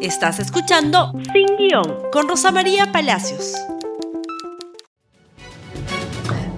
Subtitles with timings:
[0.00, 3.54] Estás escuchando Sin Guión con Rosa María Palacios.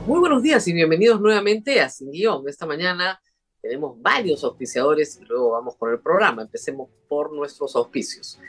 [0.06, 2.48] Muy buenos días y bienvenidos nuevamente a Sin Guión.
[2.48, 3.22] Esta mañana
[3.62, 6.42] tenemos varios auspiciadores y luego vamos con el programa.
[6.42, 8.40] Empecemos por nuestros auspicios.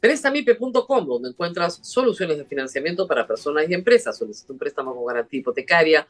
[0.00, 4.18] Prestamipe.com, donde encuentras soluciones de financiamiento para personas y empresas.
[4.18, 6.08] Solicita un préstamo con garantía hipotecaria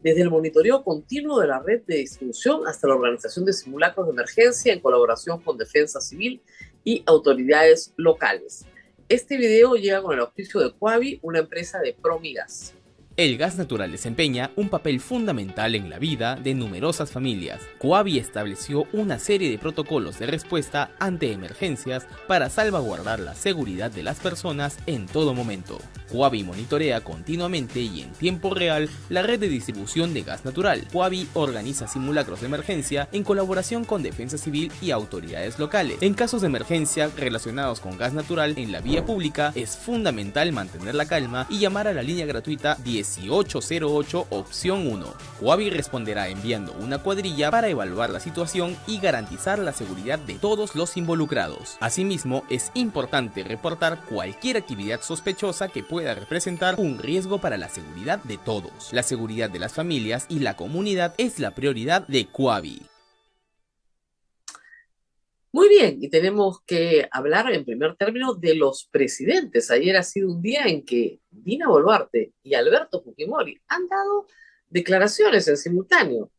[0.00, 4.12] desde el monitoreo continuo de la red de distribución hasta la organización de simulacros de
[4.12, 6.40] emergencia en colaboración con Defensa Civil
[6.84, 8.66] y autoridades locales.
[9.08, 12.74] Este video llega con el auspicio de Coavi, una empresa de Promigas.
[13.18, 17.60] El gas natural desempeña un papel fundamental en la vida de numerosas familias.
[17.78, 24.04] Coavi estableció una serie de protocolos de respuesta ante emergencias para salvaguardar la seguridad de
[24.04, 25.80] las personas en todo momento.
[26.12, 30.86] Coavi monitorea continuamente y en tiempo real la red de distribución de gas natural.
[30.92, 35.98] Coavi organiza simulacros de emergencia en colaboración con Defensa Civil y autoridades locales.
[36.02, 40.94] En casos de emergencia relacionados con gas natural en la vía pública, es fundamental mantener
[40.94, 45.06] la calma y llamar a la línea gratuita 10 1808 opción 1.
[45.40, 50.74] Huavi responderá enviando una cuadrilla para evaluar la situación y garantizar la seguridad de todos
[50.74, 51.78] los involucrados.
[51.80, 58.22] Asimismo, es importante reportar cualquier actividad sospechosa que pueda representar un riesgo para la seguridad
[58.24, 58.92] de todos.
[58.92, 62.82] La seguridad de las familias y la comunidad es la prioridad de Coavi.
[65.58, 69.72] Muy bien, y tenemos que hablar en primer término de los presidentes.
[69.72, 74.28] Ayer ha sido un día en que Dina Boluarte y Alberto Fujimori han dado
[74.68, 76.30] declaraciones en simultáneo.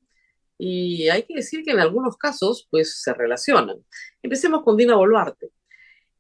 [0.58, 3.84] Y hay que decir que en algunos casos, pues, se relacionan.
[4.24, 5.50] Empecemos con Dina Boluarte.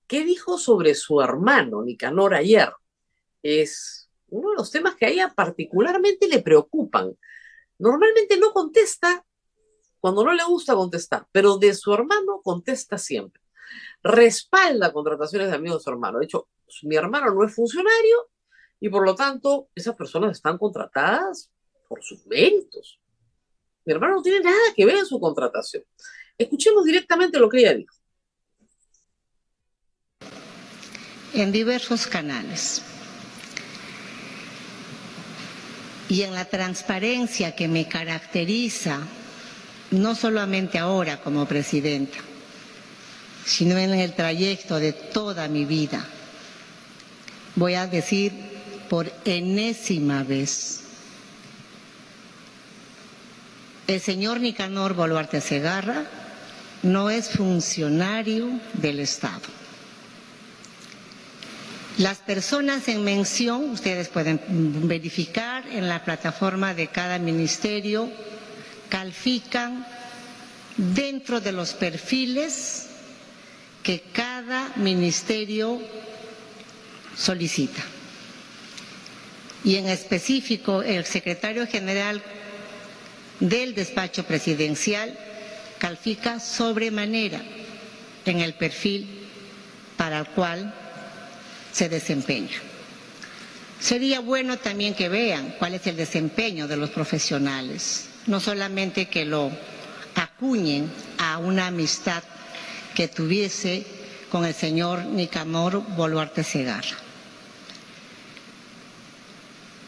[0.05, 2.69] ¿Qué dijo sobre su hermano Nicanor ayer?
[3.41, 7.17] Es uno de los temas que a ella particularmente le preocupan.
[7.77, 9.25] Normalmente no contesta
[9.99, 13.41] cuando no le gusta contestar, pero de su hermano contesta siempre.
[14.01, 16.19] Respalda contrataciones de amigos de su hermano.
[16.19, 16.47] De hecho,
[16.83, 18.29] mi hermano no es funcionario
[18.79, 21.51] y por lo tanto esas personas están contratadas
[21.87, 22.99] por sus méritos.
[23.85, 25.83] Mi hermano no tiene nada que ver en su contratación.
[26.37, 27.95] Escuchemos directamente lo que ella dijo.
[31.33, 32.81] En diversos canales.
[36.07, 39.07] Y en la transparencia que me caracteriza
[39.91, 42.17] no solamente ahora como presidenta,
[43.45, 46.05] sino en el trayecto de toda mi vida.
[47.55, 48.31] Voy a decir
[48.89, 50.81] por enésima vez,
[53.87, 56.05] el señor Nicanor Boluarte Segarra
[56.83, 59.41] no es funcionario del Estado.
[61.97, 64.39] Las personas en mención, ustedes pueden
[64.87, 68.09] verificar en la plataforma de cada ministerio,
[68.89, 69.85] califican
[70.77, 72.87] dentro de los perfiles
[73.83, 75.81] que cada ministerio
[77.17, 77.81] solicita.
[79.63, 82.21] Y en específico, el secretario general
[83.39, 85.17] del despacho presidencial
[85.79, 87.41] califica sobremanera
[88.25, 89.07] en el perfil
[89.97, 90.73] para el cual
[91.73, 92.57] se desempeña.
[93.79, 99.25] Sería bueno también que vean cuál es el desempeño de los profesionales no solamente que
[99.25, 99.51] lo
[100.15, 102.21] acuñen a una amistad
[102.93, 103.83] que tuviese
[104.31, 106.95] con el señor Nicanor Boluarte Segarra.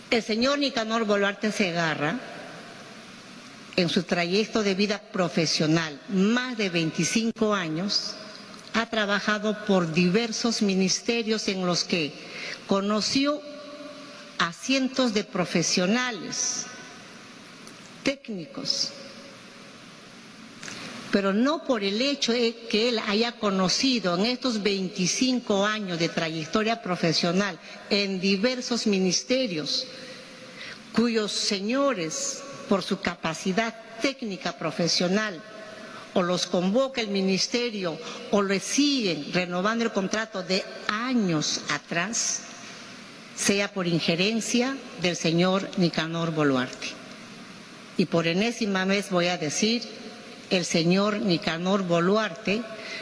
[0.10, 2.20] El señor Nicanor Boluarte Segarra,
[3.76, 8.16] en su trayecto de vida profesional, más de 25 años,
[8.74, 12.12] ha trabajado por diversos ministerios en los que
[12.66, 13.40] conoció
[14.40, 16.66] a cientos de profesionales
[18.04, 18.92] técnicos,
[21.12, 26.10] pero no por el hecho de que él haya conocido en estos 25 años de
[26.10, 27.60] trayectoria profesional
[27.90, 29.88] en diversos ministerios,
[30.94, 35.42] cuyos señores, por su capacidad técnica profesional,
[36.14, 37.98] o los convoca el ministerio
[38.32, 42.42] o le siguen renovando el contrato de años atrás,
[43.36, 47.01] sea por injerencia del señor Nicanor Boluarte.
[47.98, 49.84] Y por enésima vez voy a decir,
[50.50, 52.62] el señor Nicanor Boluarte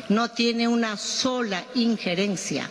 [0.10, 2.70] no tiene una sola injerencia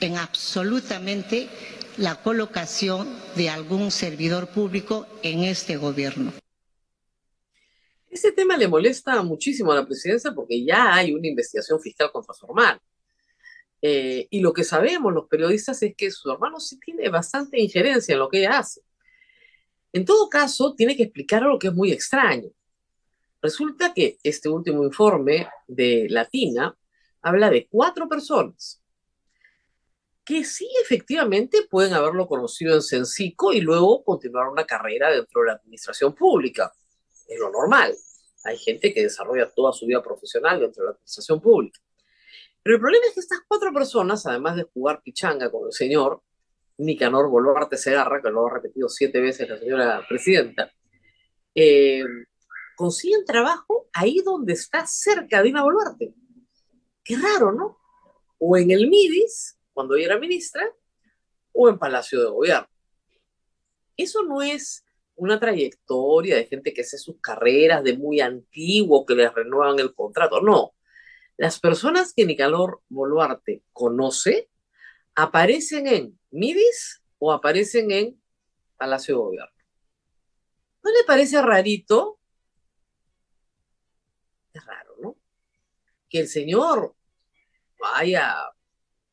[0.00, 1.48] en absolutamente
[1.96, 6.32] la colocación de algún servidor público en este gobierno.
[8.10, 12.34] Ese tema le molesta muchísimo a la presidencia porque ya hay una investigación fiscal contra
[12.34, 12.80] su hermano.
[13.82, 18.14] Eh, y lo que sabemos los periodistas es que su hermano sí tiene bastante injerencia
[18.14, 18.80] en lo que ella hace.
[19.94, 22.50] En todo caso, tiene que explicar algo que es muy extraño.
[23.40, 26.76] Resulta que este último informe de Latina
[27.22, 28.82] habla de cuatro personas
[30.24, 35.46] que sí efectivamente pueden haberlo conocido en Sencico y luego continuar una carrera dentro de
[35.48, 36.72] la administración pública
[37.28, 37.94] es lo normal.
[38.42, 41.78] Hay gente que desarrolla toda su vida profesional dentro de la administración pública.
[42.64, 46.20] Pero el problema es que estas cuatro personas, además de jugar pichanga con el señor
[46.78, 50.72] Nicanor Boluarte Segarra, que lo ha repetido siete veces la señora presidenta,
[51.54, 52.04] eh,
[52.76, 56.14] consiguen trabajo ahí donde está cerca Dina Boluarte.
[57.02, 57.78] Qué raro, ¿no?
[58.38, 60.68] O en el MIDIS, cuando ella era ministra,
[61.52, 62.68] o en Palacio de Gobierno.
[63.96, 64.84] Eso no es
[65.16, 69.94] una trayectoria de gente que hace sus carreras de muy antiguo, que les renuevan el
[69.94, 70.40] contrato.
[70.40, 70.74] No.
[71.36, 74.50] Las personas que Nicanor Boluarte conoce
[75.14, 78.22] aparecen en MIDIS o aparecen en
[78.76, 79.52] Palacio de Gobierno.
[80.82, 82.20] ¿No le parece rarito?
[84.52, 85.16] Es raro, ¿no?
[86.08, 86.94] Que el señor
[87.94, 88.34] haya,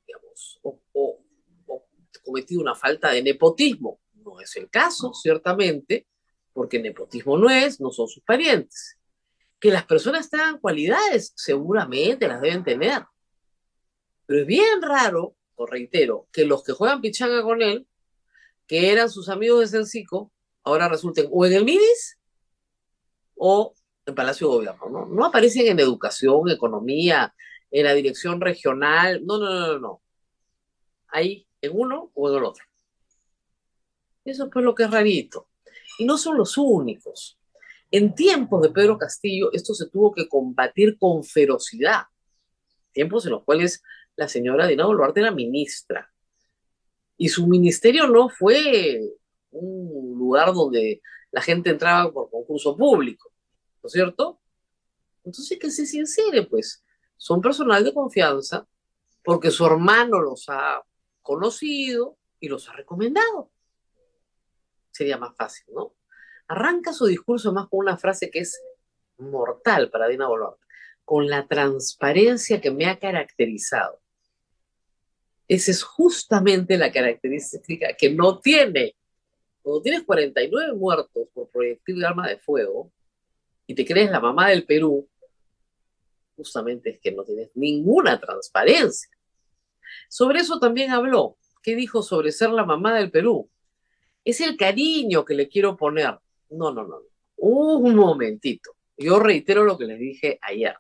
[0.06, 0.82] digamos, o
[2.24, 6.08] cometido una falta de nepotismo no es el caso, ciertamente,
[6.54, 8.98] porque nepotismo no es, no son sus parientes.
[9.60, 13.04] Que las personas tengan cualidades, seguramente las deben tener.
[14.26, 15.36] Pero es bien raro,
[15.66, 17.88] reitero, que los que juegan pichanga con él,
[18.68, 20.32] que eran sus amigos de Sencico,
[20.64, 22.20] ahora resulten o en el MIDIS
[23.36, 23.74] o
[24.06, 24.90] en Palacio de Gobierno.
[24.90, 25.06] ¿no?
[25.06, 27.34] no aparecen en educación, economía,
[27.70, 29.26] en la dirección regional.
[29.26, 29.80] No, no, no, no.
[29.80, 30.02] no.
[31.08, 32.64] Ahí en uno o en el otro.
[34.24, 35.50] Eso fue lo que es rarito.
[35.98, 37.38] Y no son los únicos.
[37.90, 42.04] En tiempos de Pedro Castillo, esto se tuvo que combatir con ferocidad.
[42.94, 43.84] Tiempos en los cuales
[44.16, 46.12] la señora Dina Boluarte era ministra.
[47.18, 49.02] Y su ministerio no fue
[49.52, 53.32] un lugar donde la gente entraba por concurso público,
[53.82, 54.40] ¿no es cierto?
[55.24, 56.84] Entonces que se sincere, pues,
[57.18, 58.68] son personal de confianza
[59.24, 60.84] porque su hermano los ha
[61.22, 63.52] conocido y los ha recomendado
[64.92, 65.96] sería más fácil, ¿no?
[66.48, 68.62] Arranca su discurso más con una frase que es
[69.18, 70.64] mortal para Dina Boluarte,
[71.06, 74.00] con la transparencia que me ha caracterizado.
[75.48, 78.96] Esa es justamente la característica que no tiene.
[79.62, 82.92] Cuando tienes 49 muertos por proyectil de arma de fuego
[83.68, 85.08] y te crees la mamá del Perú,
[86.36, 89.10] justamente es que no tienes ninguna transparencia.
[90.10, 91.38] Sobre eso también habló.
[91.62, 93.52] ¿Qué dijo sobre ser la mamá del Perú?
[94.24, 96.18] es el cariño que le quiero poner.
[96.50, 97.02] No, no, no.
[97.38, 98.76] Un momentito.
[98.98, 100.76] Yo reitero lo que les dije ayer.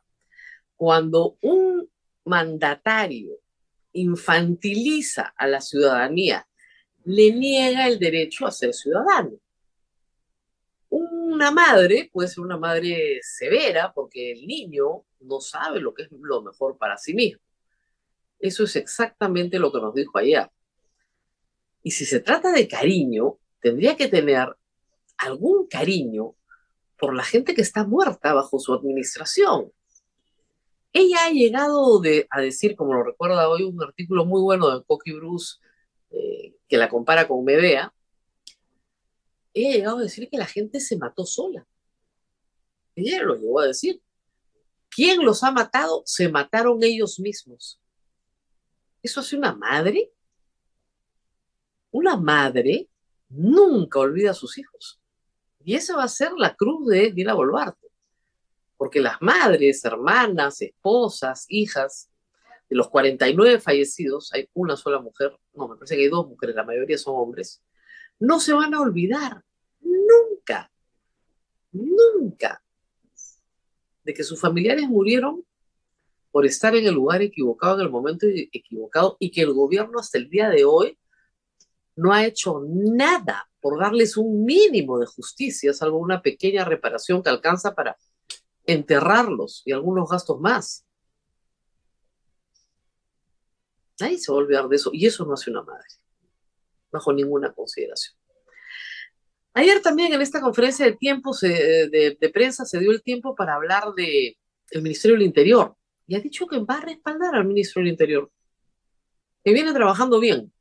[0.82, 1.88] Cuando un
[2.26, 3.38] mandatario
[3.94, 6.48] infantiliza a la ciudadanía,
[7.04, 9.34] le niega el derecho a ser ciudadano.
[10.90, 16.10] Una madre puede ser una madre severa porque el niño no sabe lo que es
[16.12, 17.44] lo mejor para sí mismo.
[18.40, 20.50] Eso es exactamente lo que nos dijo ayer.
[21.84, 24.48] Y si se trata de cariño, tendría que tener
[25.18, 26.34] algún cariño
[26.98, 29.72] por la gente que está muerta bajo su administración.
[30.94, 35.14] Ella ha llegado a decir, como lo recuerda hoy, un artículo muy bueno de Coqui
[35.14, 35.56] Bruce
[36.10, 37.94] eh, que la compara con Medea.
[39.54, 41.66] Ella ha llegado a decir que la gente se mató sola.
[42.96, 44.02] Ella lo llegó a decir.
[44.90, 46.04] ¿Quién los ha matado?
[46.06, 47.80] Se mataron ellos mismos.
[49.02, 50.12] ¿Eso hace una madre?
[51.92, 52.90] Una madre
[53.30, 55.00] nunca olvida a sus hijos.
[55.64, 57.91] Y esa va a ser la cruz de Dina Boluarte.
[58.82, 62.10] Porque las madres, hermanas, esposas, hijas
[62.68, 66.56] de los 49 fallecidos, hay una sola mujer, no, me parece que hay dos mujeres,
[66.56, 67.62] la mayoría son hombres,
[68.18, 69.44] no se van a olvidar
[69.82, 70.72] nunca,
[71.72, 72.64] nunca,
[74.04, 75.46] de que sus familiares murieron
[76.32, 80.18] por estar en el lugar equivocado, en el momento equivocado, y que el gobierno hasta
[80.18, 80.98] el día de hoy
[81.96, 87.30] no ha hecho nada por darles un mínimo de justicia, salvo una pequeña reparación que
[87.30, 87.96] alcanza para
[88.74, 90.86] enterrarlos y algunos gastos más.
[94.00, 95.88] Nadie se va a olvidar de eso y eso no hace una madre,
[96.92, 98.18] bajo ninguna consideración.
[99.54, 103.94] Ayer también en esta conferencia de tiempo de, prensa se dio el tiempo para hablar
[103.96, 104.38] de
[104.72, 105.76] el Ministerio del Interior
[106.08, 108.32] y ha dicho que va a respaldar al ministro del Interior,
[109.44, 110.52] que viene trabajando bien.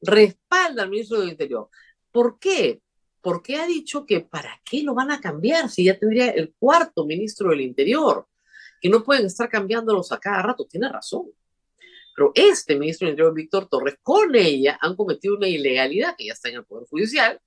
[0.00, 1.68] Respalda al ministro del Interior.
[2.10, 2.80] ¿Por qué?
[3.26, 7.04] Porque ha dicho que para qué lo van a cambiar si ya tendría el cuarto
[7.04, 8.28] ministro del Interior,
[8.80, 10.64] que no pueden estar cambiándolos a cada rato.
[10.64, 11.32] Tiene razón.
[12.14, 16.34] Pero este ministro del Interior, Víctor Torres, con ella han cometido una ilegalidad que ya
[16.34, 17.40] está en el Poder Judicial,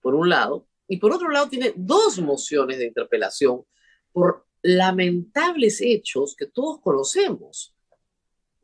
[0.00, 3.62] por un lado, y por otro lado tiene dos mociones de interpelación
[4.10, 7.72] por lamentables hechos que todos conocemos.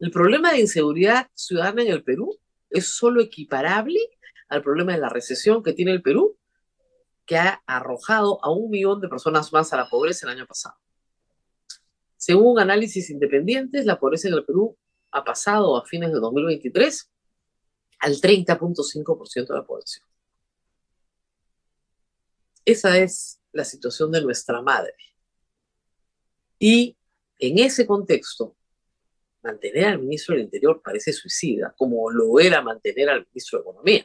[0.00, 2.37] El problema de inseguridad ciudadana en el Perú
[2.70, 4.00] es solo equiparable
[4.49, 6.37] al problema de la recesión que tiene el Perú,
[7.26, 10.76] que ha arrojado a un millón de personas más a la pobreza el año pasado.
[12.16, 14.76] Según análisis independientes, la pobreza en el Perú
[15.11, 17.11] ha pasado a fines de 2023
[17.99, 20.06] al 30.5% de la población.
[22.64, 24.95] Esa es la situación de nuestra madre.
[26.59, 26.97] Y
[27.38, 28.56] en ese contexto,
[29.42, 34.04] mantener al ministro del Interior parece suicida, como lo era mantener al ministro de Economía.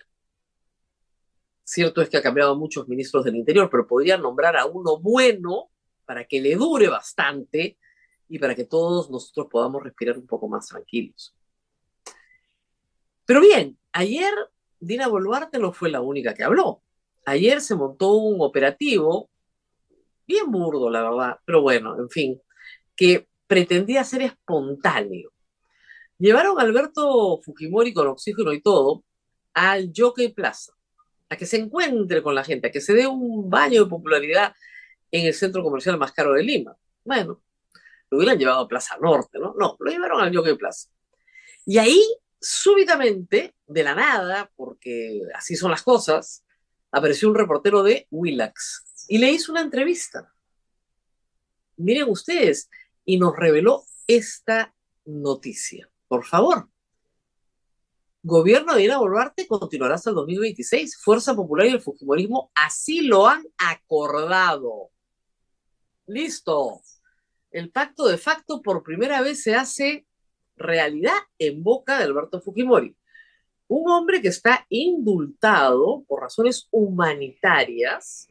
[1.64, 5.70] Cierto es que ha cambiado muchos ministros del Interior, pero podría nombrar a uno bueno
[6.06, 7.78] para que le dure bastante
[8.28, 11.36] y para que todos nosotros podamos respirar un poco más tranquilos.
[13.26, 14.34] Pero bien, ayer
[14.80, 16.82] Dina Boluarte no fue la única que habló.
[17.26, 19.30] Ayer se montó un operativo,
[20.26, 22.42] bien burdo, la verdad, pero bueno, en fin,
[22.96, 25.32] que pretendía ser espontáneo.
[26.18, 29.04] Llevaron a Alberto Fujimori con oxígeno y todo
[29.54, 30.74] al Jockey Plaza,
[31.32, 34.54] a que se encuentre con la gente, a que se dé un baño de popularidad
[35.10, 36.76] en el centro comercial más caro de Lima.
[37.06, 37.42] Bueno,
[38.10, 39.56] lo hubieran llevado a Plaza Norte, ¿no?
[39.58, 40.90] No, lo llevaron al Jockey Plaza.
[41.66, 42.04] Y ahí,
[42.38, 46.44] súbitamente, de la nada, porque así son las cosas,
[46.92, 50.34] apareció un reportero de Willax y le hizo una entrevista.
[51.78, 52.70] Miren ustedes,
[53.06, 55.90] y nos reveló esta noticia.
[56.10, 56.68] Por favor.
[58.24, 60.98] Gobierno de Dina Boluarte continuará hasta el 2026.
[60.98, 64.92] Fuerza Popular y el Fujimorismo así lo han acordado.
[66.06, 66.82] Listo.
[67.50, 70.06] El pacto de facto por primera vez se hace
[70.56, 72.96] realidad en boca de Alberto Fujimori
[73.74, 78.28] un hombre que está indultado por razones humanitarias,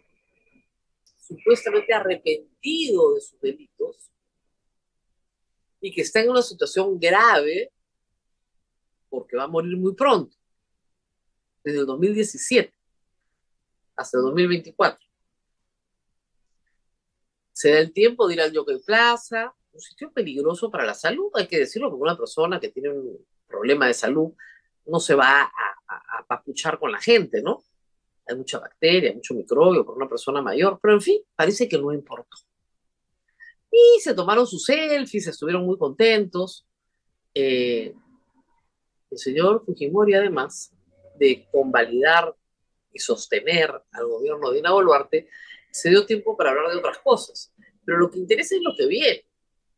[1.17, 4.11] supuestamente arrepentido de sus delitos,
[5.81, 7.73] y que está en una situación grave
[9.11, 10.37] porque va a morir muy pronto,
[11.63, 12.73] desde el 2017
[13.97, 15.07] hasta el 2024.
[17.53, 21.31] Se da el tiempo de ir al Jockey Plaza, un sitio peligroso para la salud,
[21.35, 24.33] hay que decirlo, porque una persona que tiene un problema de salud
[24.87, 25.51] no se va a,
[26.27, 27.65] papuchar con la gente, ¿no?
[28.29, 31.93] Hay mucha bacteria, mucho microbio por una persona mayor, pero en fin, parece que no
[31.93, 32.37] importó.
[33.73, 36.67] Y se tomaron sus selfies, estuvieron muy contentos.
[37.35, 37.93] Eh,
[39.11, 40.73] el señor Fujimori, además
[41.19, 42.35] de convalidar
[42.93, 45.29] y sostener al gobierno de Dina Boluarte,
[45.71, 47.53] se dio tiempo para hablar de otras cosas.
[47.85, 49.25] Pero lo que interesa es lo que viene.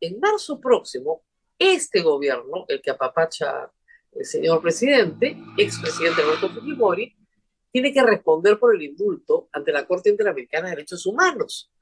[0.01, 1.23] En marzo próximo,
[1.59, 3.71] este gobierno, el que apapacha
[4.13, 7.17] el señor presidente, expresidente Alberto Fujimori,
[7.71, 11.73] tiene que responder por el indulto ante la Corte Interamericana de Derechos Humanos.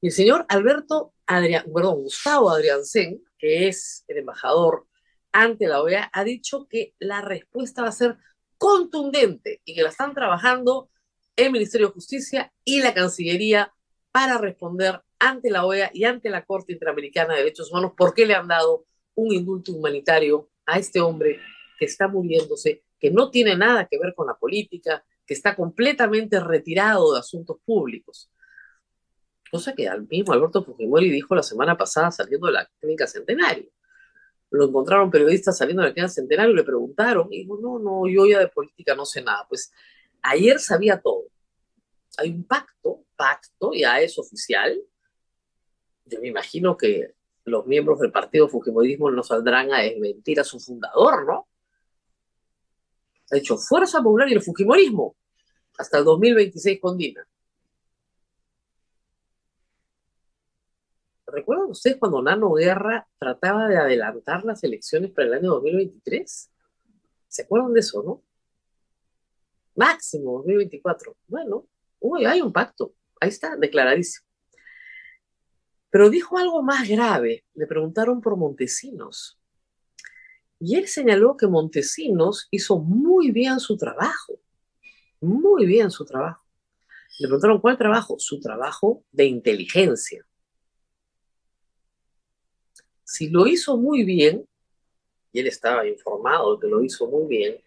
[0.00, 4.86] Y el señor Alberto Adrián, perdón, Gustavo Adriansen, que es el embajador
[5.32, 8.18] ante la OEA, ha dicho que la respuesta va a ser
[8.58, 10.90] contundente y que la están trabajando
[11.36, 13.72] el Ministerio de Justicia y la Cancillería
[14.12, 18.26] para responder ante la OEA y ante la Corte Interamericana de Derechos Humanos por qué
[18.26, 21.38] le han dado un indulto humanitario a este hombre
[21.78, 26.40] que está muriéndose, que no tiene nada que ver con la política, que está completamente
[26.40, 28.30] retirado de asuntos públicos.
[29.50, 33.70] Cosa que al mismo Alberto Fujimori dijo la semana pasada saliendo de la clínica Centenario.
[34.50, 38.08] Lo encontraron periodistas saliendo de la clínica Centenario y le preguntaron, y dijo, no, no,
[38.08, 39.46] yo ya de política no sé nada.
[39.48, 39.72] Pues
[40.22, 41.24] ayer sabía todo.
[42.18, 44.80] Hay un pacto, pacto, ya es oficial.
[46.04, 47.14] Yo me imagino que
[47.44, 51.46] los miembros del partido Fujimorismo no saldrán a desmentir a su fundador, ¿no?
[53.30, 55.16] ha hecho Fuerza Popular y el Fujimorismo
[55.78, 57.26] hasta el 2026 con Dina.
[61.30, 66.50] ¿Recuerdan ustedes cuando Nano Guerra trataba de adelantar las elecciones para el año 2023?
[67.28, 68.22] ¿Se acuerdan de eso, no?
[69.76, 71.16] Máximo 2024.
[71.28, 71.66] Bueno,
[72.26, 72.94] hay un pacto.
[73.20, 74.26] Ahí está, declaradísimo.
[75.90, 77.44] Pero dijo algo más grave.
[77.54, 79.38] Le preguntaron por Montesinos.
[80.58, 84.40] Y él señaló que Montesinos hizo muy bien su trabajo.
[85.20, 86.44] Muy bien su trabajo.
[87.18, 88.16] Le preguntaron cuál trabajo.
[88.18, 90.26] Su trabajo de inteligencia.
[93.10, 94.48] Si lo hizo muy bien,
[95.32, 97.60] y él estaba informado de que lo hizo muy bien,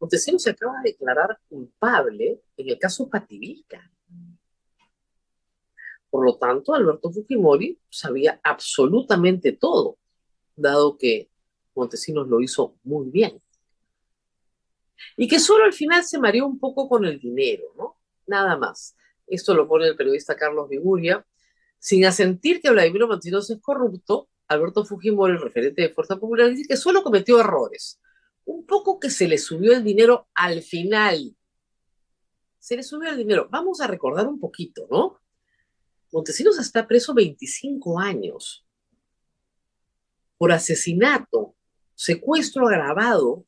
[0.00, 3.88] Montesinos se acaba de declarar culpable en el caso Pativilca.
[6.10, 9.98] Por lo tanto, Alberto Fujimori sabía absolutamente todo,
[10.56, 11.30] dado que
[11.76, 13.40] Montesinos lo hizo muy bien.
[15.16, 17.96] Y que solo al final se mareó un poco con el dinero, ¿no?
[18.26, 18.96] Nada más.
[19.28, 21.24] Esto lo pone el periodista Carlos Viguria.
[21.78, 26.68] Sin asentir que Vladimiro Montesinos es corrupto, Alberto Fujimori, el referente de Fuerza Popular, dice
[26.68, 28.00] que solo cometió errores.
[28.44, 31.36] Un poco que se le subió el dinero al final.
[32.58, 33.48] Se le subió el dinero.
[33.50, 35.20] Vamos a recordar un poquito, ¿no?
[36.12, 38.66] Montesinos está preso 25 años
[40.38, 41.54] por asesinato,
[41.94, 43.46] secuestro agravado,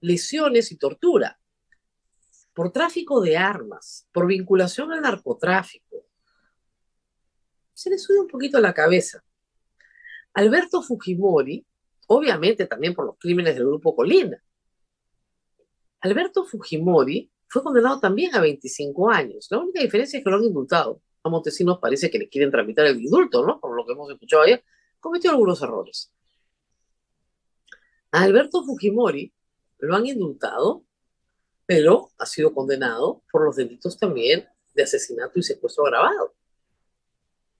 [0.00, 1.40] lesiones y tortura,
[2.54, 5.81] por tráfico de armas, por vinculación al narcotráfico.
[7.82, 9.24] Se le sube un poquito la cabeza.
[10.34, 11.66] Alberto Fujimori,
[12.06, 14.40] obviamente también por los crímenes del grupo Colina.
[16.00, 19.48] Alberto Fujimori fue condenado también a 25 años.
[19.50, 22.86] La única diferencia es que lo han indultado a Montesinos parece que le quieren tramitar
[22.86, 23.58] el indulto, ¿no?
[23.58, 24.62] Por lo que hemos escuchado ayer,
[25.00, 26.12] cometió algunos errores.
[28.12, 29.32] A Alberto Fujimori
[29.80, 30.84] lo han indultado,
[31.66, 36.32] pero ha sido condenado por los delitos también de asesinato y secuestro agravado.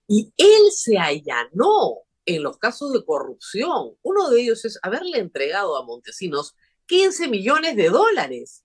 [0.09, 3.97] Y él se allanó en los casos de corrupción.
[4.03, 6.55] Uno de ellos es haberle entregado a Montesinos
[6.87, 8.65] 15 millones de dólares.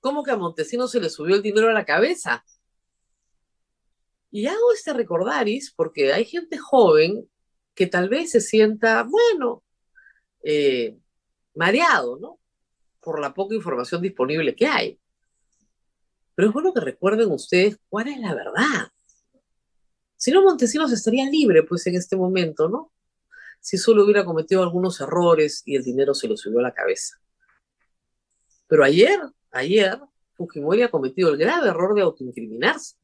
[0.00, 2.44] ¿Cómo que a Montesinos se le subió el dinero a la cabeza?
[4.30, 7.28] Y hago este recordaris porque hay gente joven
[7.74, 9.62] que tal vez se sienta, bueno,
[10.42, 10.96] eh,
[11.54, 12.38] mareado, ¿no?
[13.00, 15.00] Por la poca información disponible que hay.
[16.34, 18.92] Pero es bueno que recuerden ustedes cuál es la verdad.
[20.16, 22.92] Si no, Montesinos estaría libre, pues, en este momento, ¿no?
[23.60, 27.16] Si solo hubiera cometido algunos errores y el dinero se lo subió a la cabeza.
[28.68, 29.98] Pero ayer, ayer,
[30.34, 32.96] Fujimori ha cometido el grave error de autoincriminarse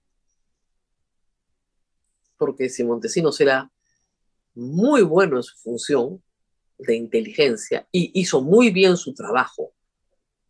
[2.43, 3.71] porque si Montesinos era
[4.53, 6.21] muy bueno en su función
[6.77, 9.73] de inteligencia y hizo muy bien su trabajo,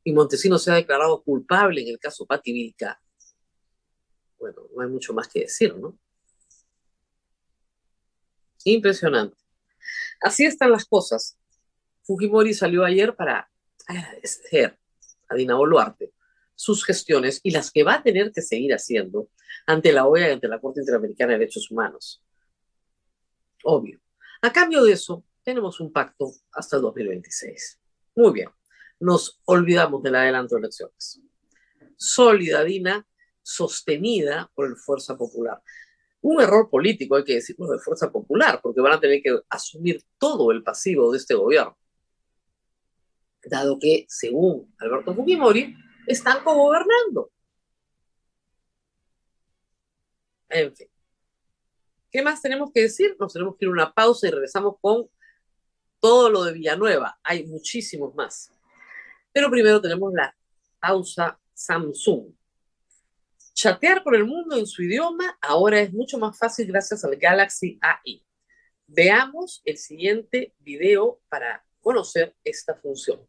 [0.03, 2.75] y Montesinos se ha declarado culpable en el caso Pati
[4.39, 5.99] bueno, no hay mucho más que decir, ¿no?
[8.65, 9.37] Impresionante.
[10.21, 11.39] Así están las cosas.
[12.03, 13.51] Fujimori salió ayer para
[13.87, 14.79] agradecer
[15.29, 16.13] a Dina Boluarte
[16.55, 19.29] sus gestiones y las que va a tener que seguir haciendo
[19.67, 22.23] ante la OEA y ante la Corte Interamericana de Derechos Humanos.
[23.65, 24.01] Obvio.
[24.43, 27.81] A cambio de eso, tenemos un pacto hasta el 2026.
[28.17, 28.49] Muy bien.
[29.01, 31.21] Nos olvidamos del adelanto de elecciones.
[31.97, 33.07] Sólida, Dina,
[33.43, 35.61] sostenida por el Fuerza Popular.
[36.23, 40.03] Un error político, hay que decirlo, de Fuerza Popular, porque van a tener que asumir
[40.19, 41.77] todo el pasivo de este gobierno.
[43.45, 47.31] Dado que, según Alberto Fujimori, están cogobernando.
[50.49, 50.89] En fin.
[52.11, 53.17] ¿Qué más tenemos que decir?
[53.19, 55.09] Nos tenemos que ir a una pausa y regresamos con
[55.99, 57.19] todo lo de Villanueva.
[57.23, 58.53] Hay muchísimos más.
[59.33, 60.37] Pero primero tenemos la
[60.79, 62.35] pausa Samsung.
[63.55, 67.79] Chatear con el mundo en su idioma ahora es mucho más fácil gracias al Galaxy
[67.83, 68.25] AI.
[68.87, 73.21] Veamos el siguiente video para conocer esta función.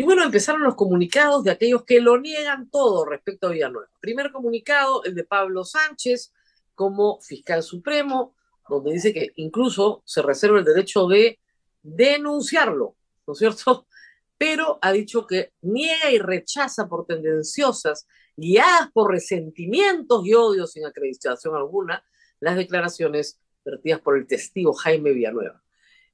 [0.00, 3.90] Y bueno, empezaron los comunicados de aquellos que lo niegan todo respecto a Villanueva.
[4.00, 6.32] Primer comunicado, el de Pablo Sánchez
[6.74, 8.34] como fiscal supremo,
[8.66, 11.38] donde dice que incluso se reserva el derecho de
[11.82, 13.86] denunciarlo, ¿no es cierto?
[14.38, 20.86] Pero ha dicho que niega y rechaza por tendenciosas, guiadas por resentimientos y odios sin
[20.86, 22.02] acreditación alguna,
[22.40, 25.62] las declaraciones vertidas por el testigo Jaime Villanueva.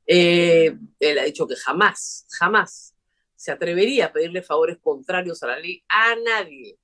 [0.05, 2.96] Eh, él ha dicho que jamás, jamás
[3.47, 6.77] se atrevería a pedirle favores contrarios a la ley a nadie.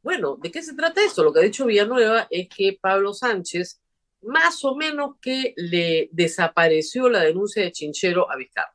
[0.00, 1.22] Bueno, ¿de qué se trata esto?
[1.22, 3.78] Lo que ha dicho Villanueva es que Pablo Sánchez
[4.22, 8.74] más o menos que le desapareció la denuncia de Chinchero a Vizcarra.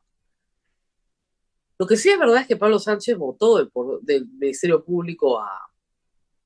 [1.80, 3.68] Lo que sí es verdad es que Pablo Sánchez votó
[4.04, 5.72] del, Ministerio Público a,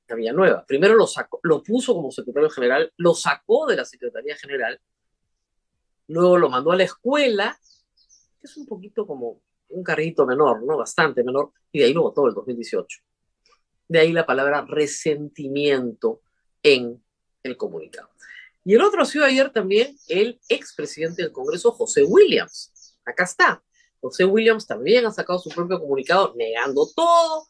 [0.08, 0.66] a Villanueva.
[0.66, 4.80] Primero lo puso como secretario general, lo sacó de la Secretaría General,
[6.08, 7.60] luego lo mandó a la escuela,
[8.40, 10.78] que es un poquito como un carrito menor, ¿no?
[10.78, 13.00] Bastante menor, y de ahí lo votó el 2018.
[13.88, 16.22] De ahí la palabra resentimiento
[16.64, 17.04] en
[17.44, 18.10] el comunicado.
[18.64, 22.98] Y el otro ha sido ayer también el expresidente del Congreso, José Williams.
[23.06, 23.64] Acá está.
[24.00, 27.48] José Williams también ha sacado su propio comunicado negando todo.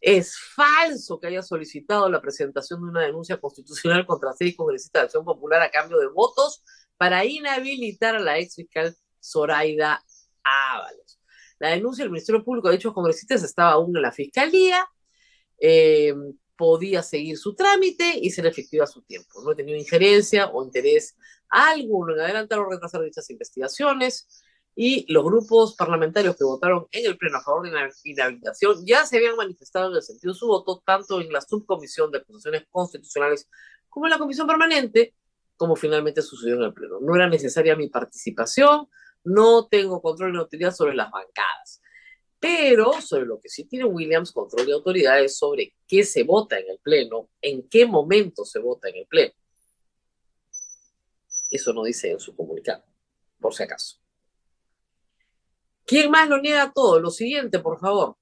[0.00, 5.04] Es falso que haya solicitado la presentación de una denuncia constitucional contra seis congresistas de
[5.06, 6.62] Acción Popular a cambio de votos
[6.96, 10.04] para inhabilitar a la ex fiscal Zoraida
[10.44, 11.17] Ábalos.
[11.58, 14.86] La denuncia del Ministerio Público de dichos congresistas estaba aún en la Fiscalía.
[15.60, 16.14] Eh,
[16.56, 19.42] podía seguir su trámite y ser efectiva a su tiempo.
[19.42, 21.16] No he tenido injerencia o interés
[21.48, 24.44] alguno en adelantar o retrasar dichas investigaciones
[24.74, 29.04] y los grupos parlamentarios que votaron en el Pleno a favor de la inhabilitación ya
[29.04, 32.64] se habían manifestado en el sentido de su voto, tanto en la subcomisión de acusaciones
[32.70, 33.48] constitucionales
[33.88, 35.14] como en la comisión permanente,
[35.56, 37.00] como finalmente sucedió en el Pleno.
[37.00, 38.88] No era necesaria mi participación,
[39.24, 41.82] no tengo control y autoridad sobre las bancadas.
[42.40, 46.58] Pero sobre lo que sí tiene Williams control y autoridad es sobre qué se vota
[46.58, 49.34] en el Pleno, en qué momento se vota en el Pleno.
[51.50, 52.84] Eso no dice en su comunicado,
[53.40, 53.98] por si acaso.
[55.84, 57.00] ¿Quién más lo niega todo?
[57.00, 58.16] Lo siguiente, por favor.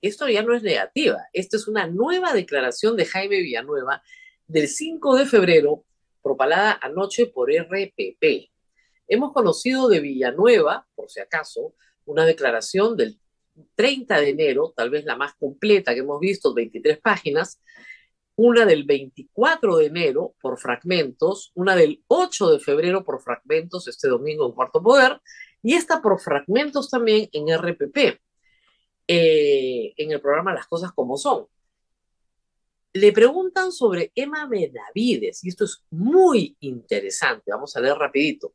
[0.00, 4.02] Esto ya no es negativa, esto es una nueva declaración de Jaime Villanueva
[4.48, 5.84] del 5 de febrero,
[6.22, 8.51] propalada anoche por RPP.
[9.12, 11.74] Hemos conocido de Villanueva, por si acaso,
[12.06, 13.20] una declaración del
[13.74, 17.60] 30 de enero, tal vez la más completa que hemos visto, 23 páginas,
[18.36, 24.08] una del 24 de enero por fragmentos, una del 8 de febrero por fragmentos, este
[24.08, 25.20] domingo en Cuarto Poder,
[25.62, 28.18] y esta por fragmentos también en RPP,
[29.08, 31.46] eh, en el programa Las Cosas Como Son.
[32.94, 38.54] Le preguntan sobre Emma Benavides, y esto es muy interesante, vamos a leer rapidito.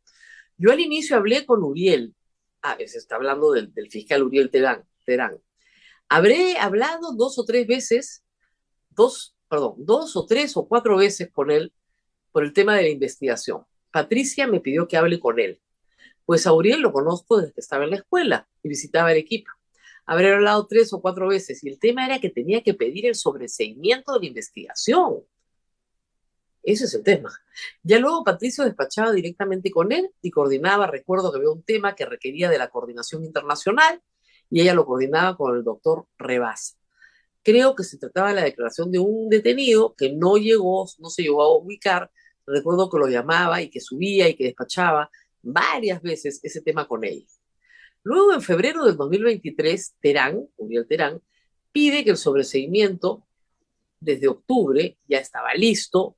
[0.57, 2.15] Yo al inicio hablé con Uriel,
[2.63, 5.39] ah, se está hablando del, fiscal Uriel Terán, Terán.
[6.09, 8.23] Habré hablado dos o tres veces,
[8.89, 11.73] dos, perdón, dos o tres o cuatro veces con él
[12.31, 13.65] por el tema de la investigación.
[13.91, 15.61] Patricia me pidió que hable con él,
[16.25, 19.51] pues a Uriel lo conozco desde que estaba en la escuela y visitaba el equipo.
[20.05, 23.15] Habré hablado tres o cuatro veces y el tema era que tenía que pedir el
[23.15, 25.23] sobreseimiento de la investigación.
[26.67, 27.31] Ese es el tema.
[27.81, 30.85] Ya luego Patricio despachaba directamente con él y coordinaba.
[30.85, 34.01] Recuerdo que había un tema que requería de la coordinación internacional
[34.49, 36.77] y ella lo coordinaba con el doctor Rebas.
[37.41, 41.23] Creo que se trataba de la declaración de un detenido que no llegó, no se
[41.23, 42.11] llegó a ubicar.
[42.45, 45.09] Recuerdo que lo llamaba y que subía y que despachaba
[45.41, 47.25] varias veces ese tema con él.
[48.03, 51.21] Luego, en febrero del 2023, Terán, Uriel Terán,
[51.71, 53.25] pide que el sobreseimiento
[54.01, 56.17] desde octubre ya estaba listo,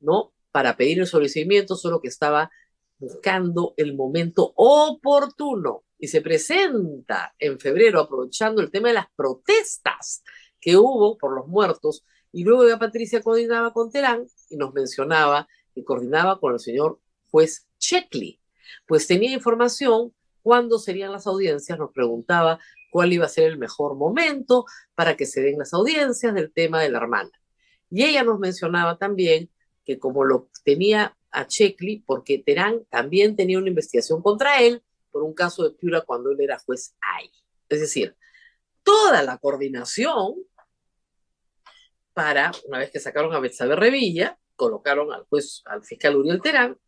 [0.00, 0.32] ¿no?
[0.50, 2.50] Para pedir el sobreseimiento, solo que estaba
[2.98, 10.22] buscando el momento oportuno y se presenta en febrero aprovechando el tema de las protestas
[10.60, 15.48] que hubo por los muertos y luego ya Patricia coordinaba con Terán y nos mencionaba
[15.74, 18.40] que coordinaba con el señor juez Checkley,
[18.86, 22.58] pues tenía información cuándo serían las audiencias, nos preguntaba
[22.90, 26.80] cuál iba a ser el mejor momento para que se den las audiencias del tema
[26.80, 27.30] de la hermana.
[27.90, 29.50] Y ella nos mencionaba también
[29.86, 35.22] que como lo tenía a Checkley, porque Terán también tenía una investigación contra él por
[35.22, 37.30] un caso de Piura cuando él era juez ahí.
[37.70, 38.14] Es decir,
[38.82, 40.34] toda la coordinación
[42.12, 46.78] para, una vez que sacaron a Betsabe Revilla, colocaron al juez, al fiscal Uriel Terán,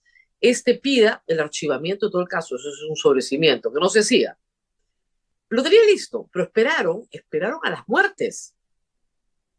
[0.40, 4.00] este pida el archivamiento de todo el caso, eso es un sobrecimiento, que no se
[4.00, 4.38] hacía.
[5.48, 8.54] Lo tenía listo, pero esperaron, esperaron a las muertes.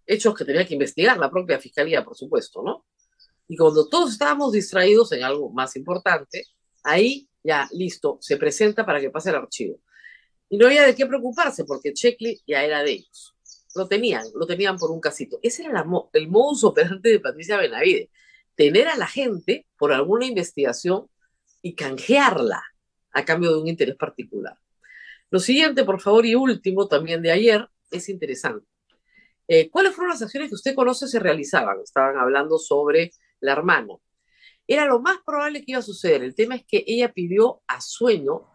[0.06, 2.86] Hechos que tenía que investigar la propia fiscalía, por supuesto, ¿no?
[3.50, 6.46] Y cuando todos estábamos distraídos en algo más importante,
[6.84, 9.82] ahí ya listo, se presenta para que pase el archivo.
[10.50, 13.36] Y no había de qué preocuparse porque Checkley ya era de ellos.
[13.76, 15.40] Lo tenían, lo tenían por un casito.
[15.42, 15.84] Ese era
[16.14, 18.12] el modus operandi de Patricia Benavide.
[18.54, 21.10] Tener a la gente por alguna investigación
[21.64, 22.64] y canjearla
[23.12, 24.58] a cambio de un interés particular.
[25.32, 28.68] Lo siguiente, por favor, y último también de ayer, es interesante.
[29.48, 31.80] Eh, ¿Cuáles fueron las acciones que usted conoce se realizaban?
[31.84, 33.96] Estaban hablando sobre la hermana.
[34.68, 36.24] Era lo más probable que iba a suceder.
[36.24, 38.48] El tema es que ella pidió a Sueño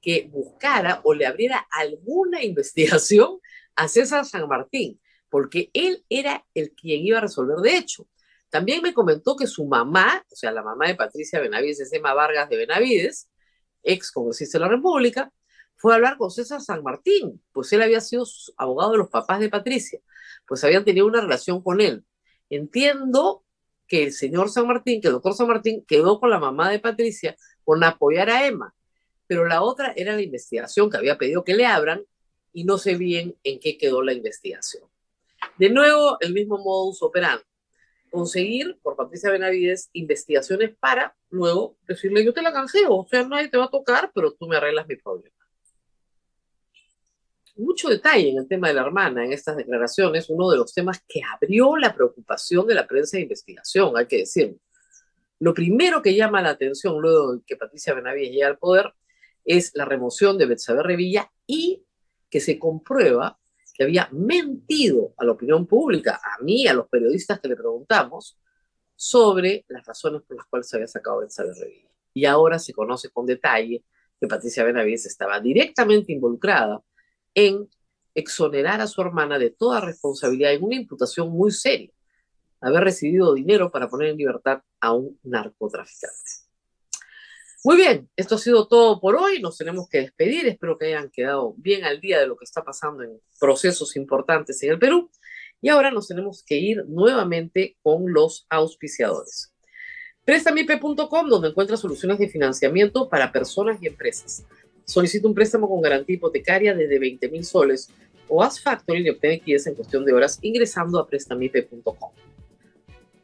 [0.00, 3.38] que buscara o le abriera alguna investigación
[3.76, 8.08] a César San Martín, porque él era el quien iba a resolver de hecho.
[8.48, 12.14] También me comentó que su mamá, o sea, la mamá de Patricia Benavides, es Emma
[12.14, 13.30] Vargas de Benavides,
[13.82, 15.32] ex congresista de la República,
[15.76, 18.24] fue a hablar con César San Martín, pues él había sido
[18.56, 20.00] abogado de los papás de Patricia,
[20.46, 22.04] pues habían tenido una relación con él.
[22.50, 23.44] Entiendo
[23.90, 26.78] que el señor San Martín, que el doctor San Martín quedó con la mamá de
[26.78, 28.72] Patricia con apoyar a Emma,
[29.26, 32.04] pero la otra era la investigación que había pedido que le abran
[32.52, 34.84] y no sé bien en qué quedó la investigación.
[35.58, 37.42] De nuevo, el mismo modus operandi.
[38.12, 43.48] Conseguir por Patricia Benavides investigaciones para luego decirle yo te la canjeo, o sea, nadie
[43.48, 45.39] te va a tocar, pero tú me arreglas mi problema
[47.56, 51.02] mucho detalle en el tema de la hermana en estas declaraciones, uno de los temas
[51.08, 54.56] que abrió la preocupación de la prensa de investigación, hay que decirlo.
[55.38, 58.92] Lo primero que llama la atención luego de que Patricia Benavides llegue al poder
[59.44, 61.84] es la remoción de Betsabe Revilla y
[62.28, 63.38] que se comprueba
[63.74, 68.38] que había mentido a la opinión pública, a mí, a los periodistas que le preguntamos,
[68.94, 71.88] sobre las razones por las cuales se había sacado Betsabe Revilla.
[72.12, 73.82] Y ahora se conoce con detalle
[74.20, 76.82] que Patricia Benavides estaba directamente involucrada
[77.34, 77.68] en
[78.14, 81.92] exonerar a su hermana de toda responsabilidad en una imputación muy seria,
[82.60, 86.30] haber recibido dinero para poner en libertad a un narcotraficante.
[87.62, 91.10] Muy bien, esto ha sido todo por hoy, nos tenemos que despedir, espero que hayan
[91.10, 95.10] quedado bien al día de lo que está pasando en procesos importantes en el Perú
[95.60, 99.52] y ahora nos tenemos que ir nuevamente con los auspiciadores.
[100.24, 104.44] Préstamipe.com, donde encuentra soluciones de financiamiento para personas y empresas.
[104.90, 107.88] Solicita un préstamo con garantía hipotecaria desde 20 mil soles
[108.26, 112.10] o haz factoring y obtén liquidez en cuestión de horas ingresando a prestamipe.com.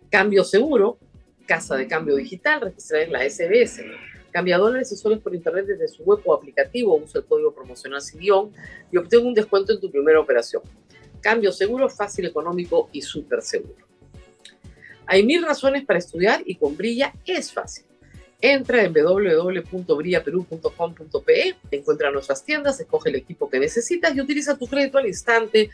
[0.08, 0.96] Cambio seguro,
[1.44, 3.82] casa de cambio digital registrada en la SBS.
[4.30, 6.96] Cambia dólares y soles por internet desde su web o aplicativo.
[6.98, 8.52] Usa el código promocional sin guion
[8.92, 10.62] y obtén un descuento en tu primera operación.
[11.20, 13.84] Cambio seguro, fácil, económico y súper seguro.
[15.04, 17.86] Hay mil razones para estudiar y con Brilla es fácil.
[18.40, 24.98] Entra en www.brillaperú.com.pe, encuentra nuestras tiendas, escoge el equipo que necesitas y utiliza tu crédito
[24.98, 25.70] al instante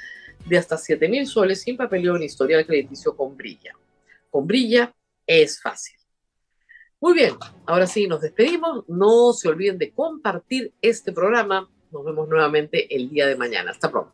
[0.47, 3.73] de hasta 7 mil soles sin papeleo ni historial crediticio con Brilla.
[4.31, 4.95] Con Brilla
[5.27, 5.97] es fácil.
[7.01, 7.35] Muy bien,
[7.67, 8.85] ahora sí nos despedimos.
[8.89, 11.69] No se olviden de compartir este programa.
[11.91, 13.73] Nos vemos nuevamente el día de mañana.
[13.73, 14.13] Hasta pronto.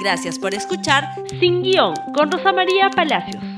[0.00, 1.04] Gracias por escuchar
[1.38, 3.57] Sin Guión con Rosa María Palacios.